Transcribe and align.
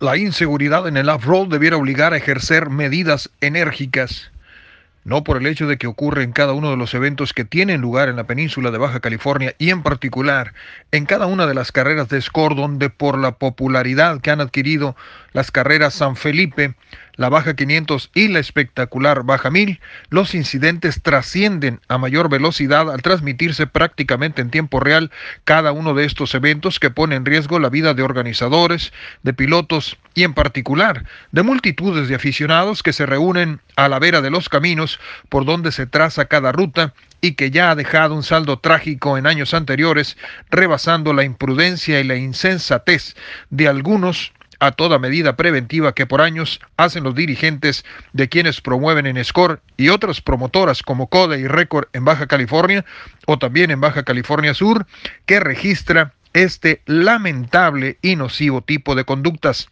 La 0.00 0.16
inseguridad 0.16 0.86
en 0.86 0.96
el 0.96 1.08
off-road 1.08 1.48
debiera 1.48 1.76
obligar 1.76 2.12
a 2.12 2.16
ejercer 2.18 2.70
medidas 2.70 3.30
enérgicas 3.40 4.30
no 5.08 5.24
por 5.24 5.38
el 5.38 5.46
hecho 5.46 5.66
de 5.66 5.78
que 5.78 5.86
ocurre 5.86 6.22
en 6.22 6.32
cada 6.32 6.52
uno 6.52 6.70
de 6.70 6.76
los 6.76 6.92
eventos 6.92 7.32
que 7.32 7.46
tienen 7.46 7.80
lugar 7.80 8.10
en 8.10 8.16
la 8.16 8.26
península 8.26 8.70
de 8.70 8.76
Baja 8.76 9.00
California 9.00 9.54
y 9.56 9.70
en 9.70 9.82
particular 9.82 10.52
en 10.92 11.06
cada 11.06 11.24
una 11.24 11.46
de 11.46 11.54
las 11.54 11.72
carreras 11.72 12.10
de 12.10 12.20
score 12.20 12.54
donde 12.54 12.90
por 12.90 13.16
la 13.16 13.32
popularidad 13.32 14.20
que 14.20 14.30
han 14.30 14.42
adquirido 14.42 14.96
las 15.32 15.50
carreras 15.50 15.94
San 15.94 16.16
Felipe, 16.16 16.74
la 17.16 17.28
Baja 17.28 17.54
500 17.54 18.10
y 18.14 18.28
la 18.28 18.38
espectacular 18.38 19.24
Baja 19.24 19.50
1000, 19.50 19.80
los 20.10 20.34
incidentes 20.34 21.02
trascienden 21.02 21.80
a 21.88 21.98
mayor 21.98 22.28
velocidad 22.28 22.90
al 22.90 23.02
transmitirse 23.02 23.66
prácticamente 23.66 24.40
en 24.40 24.50
tiempo 24.50 24.78
real 24.78 25.10
cada 25.44 25.72
uno 25.72 25.94
de 25.94 26.04
estos 26.04 26.34
eventos 26.34 26.78
que 26.78 26.90
pone 26.90 27.16
en 27.16 27.24
riesgo 27.24 27.58
la 27.58 27.70
vida 27.70 27.94
de 27.94 28.02
organizadores, 28.02 28.92
de 29.22 29.34
pilotos 29.34 29.96
y 30.14 30.24
en 30.24 30.34
particular 30.34 31.04
de 31.32 31.42
multitudes 31.42 32.08
de 32.08 32.14
aficionados 32.14 32.82
que 32.82 32.92
se 32.92 33.06
reúnen 33.06 33.60
a 33.76 33.88
la 33.88 33.98
vera 33.98 34.20
de 34.20 34.30
los 34.30 34.48
caminos 34.48 34.97
por 35.28 35.44
donde 35.44 35.72
se 35.72 35.86
traza 35.86 36.26
cada 36.26 36.52
ruta 36.52 36.94
y 37.20 37.32
que 37.32 37.50
ya 37.50 37.70
ha 37.70 37.74
dejado 37.74 38.14
un 38.14 38.22
saldo 38.22 38.58
trágico 38.58 39.18
en 39.18 39.26
años 39.26 39.54
anteriores, 39.54 40.16
rebasando 40.50 41.12
la 41.12 41.24
imprudencia 41.24 42.00
y 42.00 42.04
la 42.04 42.16
insensatez 42.16 43.16
de 43.50 43.68
algunos 43.68 44.32
a 44.60 44.72
toda 44.72 44.98
medida 44.98 45.36
preventiva 45.36 45.94
que 45.94 46.06
por 46.06 46.20
años 46.20 46.60
hacen 46.76 47.04
los 47.04 47.14
dirigentes 47.14 47.84
de 48.12 48.28
quienes 48.28 48.60
promueven 48.60 49.06
en 49.06 49.22
SCORE 49.24 49.58
y 49.76 49.88
otras 49.88 50.20
promotoras 50.20 50.82
como 50.82 51.08
CODE 51.08 51.40
y 51.40 51.46
Record 51.46 51.88
en 51.92 52.04
Baja 52.04 52.26
California 52.26 52.84
o 53.26 53.38
también 53.38 53.70
en 53.70 53.80
Baja 53.80 54.02
California 54.02 54.54
Sur, 54.54 54.86
que 55.26 55.40
registra 55.40 56.12
este 56.32 56.82
lamentable 56.86 57.98
y 58.02 58.16
nocivo 58.16 58.62
tipo 58.62 58.94
de 58.94 59.04
conductas. 59.04 59.68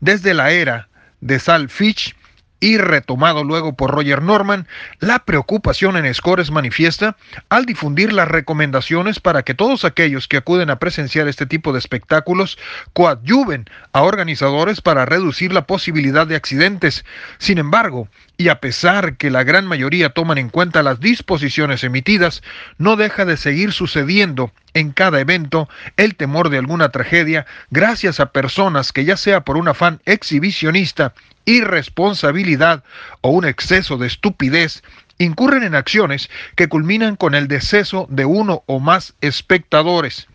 Desde 0.00 0.34
la 0.34 0.50
era 0.50 0.88
de 1.20 1.38
Sal 1.38 1.68
Fitch, 1.68 2.16
y 2.60 2.76
retomado 2.76 3.42
luego 3.42 3.74
por 3.74 3.90
Roger 3.90 4.22
Norman, 4.22 4.68
la 5.00 5.20
preocupación 5.20 5.96
en 5.96 6.12
Scores 6.14 6.50
manifiesta 6.50 7.16
al 7.48 7.64
difundir 7.64 8.12
las 8.12 8.28
recomendaciones 8.28 9.18
para 9.18 9.42
que 9.42 9.54
todos 9.54 9.84
aquellos 9.84 10.28
que 10.28 10.36
acuden 10.36 10.70
a 10.70 10.78
presenciar 10.78 11.26
este 11.26 11.46
tipo 11.46 11.72
de 11.72 11.78
espectáculos 11.78 12.58
coadyuven 12.92 13.64
a 13.92 14.02
organizadores 14.02 14.80
para 14.80 15.06
reducir 15.06 15.52
la 15.52 15.66
posibilidad 15.66 16.26
de 16.26 16.36
accidentes. 16.36 17.04
Sin 17.38 17.58
embargo, 17.58 18.08
y 18.36 18.48
a 18.48 18.60
pesar 18.60 19.16
que 19.16 19.30
la 19.30 19.44
gran 19.44 19.66
mayoría 19.66 20.10
toman 20.10 20.38
en 20.38 20.48
cuenta 20.48 20.82
las 20.82 21.00
disposiciones 21.00 21.84
emitidas, 21.84 22.42
no 22.78 22.96
deja 22.96 23.24
de 23.24 23.36
seguir 23.36 23.72
sucediendo 23.72 24.52
en 24.74 24.92
cada 24.92 25.20
evento 25.20 25.68
el 25.96 26.14
temor 26.14 26.48
de 26.48 26.58
alguna 26.58 26.90
tragedia 26.90 27.46
gracias 27.70 28.20
a 28.20 28.32
personas 28.32 28.92
que 28.92 29.04
ya 29.04 29.16
sea 29.16 29.42
por 29.42 29.56
un 29.56 29.68
afán 29.68 30.00
exhibicionista 30.04 31.12
irresponsabilidad 31.50 32.84
o 33.20 33.30
un 33.30 33.44
exceso 33.44 33.98
de 33.98 34.06
estupidez 34.06 34.82
incurren 35.18 35.64
en 35.64 35.74
acciones 35.74 36.30
que 36.56 36.68
culminan 36.68 37.16
con 37.16 37.34
el 37.34 37.48
deceso 37.48 38.06
de 38.08 38.24
uno 38.24 38.62
o 38.66 38.78
más 38.80 39.14
espectadores. 39.20 40.28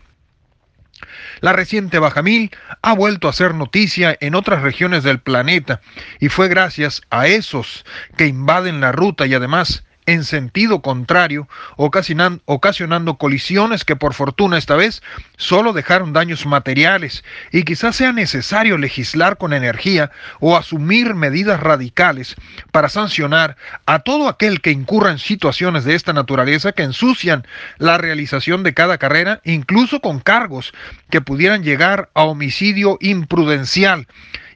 La 1.40 1.52
reciente 1.52 1.98
bajamil 1.98 2.50
ha 2.82 2.94
vuelto 2.94 3.28
a 3.28 3.32
ser 3.32 3.54
noticia 3.54 4.16
en 4.20 4.34
otras 4.34 4.62
regiones 4.62 5.02
del 5.02 5.20
planeta 5.20 5.80
y 6.20 6.28
fue 6.28 6.48
gracias 6.48 7.02
a 7.10 7.26
esos 7.26 7.84
que 8.16 8.26
invaden 8.26 8.80
la 8.80 8.92
ruta 8.92 9.26
y 9.26 9.34
además 9.34 9.84
en 10.06 10.24
sentido 10.24 10.82
contrario, 10.82 11.48
ocasionando 11.76 13.16
colisiones 13.16 13.84
que 13.84 13.96
por 13.96 14.14
fortuna 14.14 14.56
esta 14.56 14.76
vez 14.76 15.02
solo 15.36 15.72
dejaron 15.72 16.12
daños 16.12 16.46
materiales 16.46 17.24
y 17.52 17.64
quizás 17.64 17.96
sea 17.96 18.12
necesario 18.12 18.78
legislar 18.78 19.36
con 19.36 19.52
energía 19.52 20.12
o 20.40 20.56
asumir 20.56 21.14
medidas 21.14 21.60
radicales 21.60 22.36
para 22.70 22.88
sancionar 22.88 23.56
a 23.84 23.98
todo 23.98 24.28
aquel 24.28 24.60
que 24.60 24.70
incurra 24.70 25.10
en 25.10 25.18
situaciones 25.18 25.84
de 25.84 25.96
esta 25.96 26.12
naturaleza 26.12 26.72
que 26.72 26.84
ensucian 26.84 27.46
la 27.78 27.98
realización 27.98 28.62
de 28.62 28.74
cada 28.74 28.98
carrera, 28.98 29.40
incluso 29.44 30.00
con 30.00 30.20
cargos 30.20 30.72
que 31.10 31.20
pudieran 31.20 31.64
llegar 31.64 32.10
a 32.14 32.22
homicidio 32.22 32.96
imprudencial. 33.00 34.06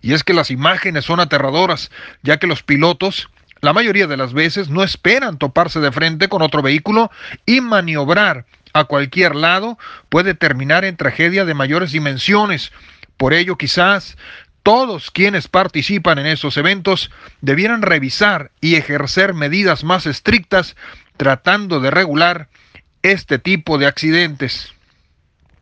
Y 0.03 0.15
es 0.15 0.25
que 0.25 0.33
las 0.33 0.51
imágenes 0.51 1.05
son 1.05 1.21
aterradoras, 1.21 1.91
ya 2.23 2.39
que 2.39 2.47
los 2.47 2.63
pilotos 2.63 3.29
la 3.61 3.73
mayoría 3.73 4.07
de 4.07 4.17
las 4.17 4.33
veces 4.33 4.69
no 4.71 4.83
esperan 4.83 5.39
toparse 5.39 5.81
de 5.81 5.93
frente 5.93 6.29
con 6.29 6.43
otro 6.43 6.63
vehículo 6.63 7.11
y 7.47 7.61
maniobrar 7.61 8.47
a 8.73 8.85
cualquier 8.85 9.35
lado 9.35 9.79
puede 10.09 10.35
terminar 10.35 10.85
en 10.85 10.97
tragedia 10.97 11.45
de 11.45 11.55
mayores 11.55 11.93
dimensiones. 11.93 12.73
Por 13.17 13.35
ello, 13.35 13.57
quizás 13.57 14.17
todos 14.63 15.11
quienes 15.11 15.49
participan 15.49 16.19
en 16.19 16.27
esos 16.27 16.57
eventos 16.57 17.11
debieran 17.41 17.83
revisar 17.83 18.51
y 18.61 18.77
ejercer 18.77 19.35
medidas 19.35 19.85
más 19.85 20.07
estrictas 20.07 20.77
tratando 21.17 21.81
de 21.81 21.91
regular 21.91 22.49
este 23.03 23.39
tipo 23.39 23.79
de 23.79 23.87
accidentes. 23.87 24.73